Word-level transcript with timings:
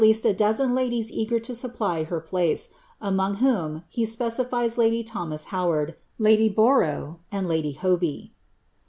<i 0.03 0.15
a 0.25 0.33
dozen 0.33 0.73
ladies 0.73 1.11
eager 1.11 1.35
lo 1.47 1.53
supply 1.53 2.03
her 2.05 2.19
place, 2.19 2.69
among 2.99 3.35
whom 3.35 3.83
he 3.87 4.03
specifies 4.03 4.75
bdv 4.75 5.03
Thomas 5.05 5.45
Howard, 5.53 5.95
lady 6.17 6.49
Borough, 6.49 7.19
and 7.31 7.45
iady 7.45 7.77
Haby. 7.77 8.31